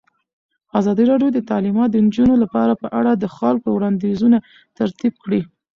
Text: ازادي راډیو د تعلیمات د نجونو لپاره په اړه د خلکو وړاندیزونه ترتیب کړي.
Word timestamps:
ازادي 0.79 1.03
راډیو 1.11 1.29
د 1.33 1.39
تعلیمات 1.49 1.89
د 1.91 1.97
نجونو 2.05 2.35
لپاره 2.43 2.73
په 2.81 2.87
اړه 2.99 3.11
د 3.15 3.25
خلکو 3.37 3.67
وړاندیزونه 3.71 4.37
ترتیب 4.77 5.13
کړي. 5.23 5.41